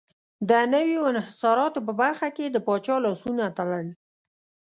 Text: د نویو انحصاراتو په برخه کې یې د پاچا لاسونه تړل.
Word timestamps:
د 0.49 0.51
نویو 0.73 1.01
انحصاراتو 1.11 1.79
په 1.87 1.93
برخه 2.01 2.27
کې 2.35 2.41
یې 2.45 2.53
د 2.53 2.57
پاچا 2.67 2.95
لاسونه 3.05 3.43
تړل. 3.57 3.87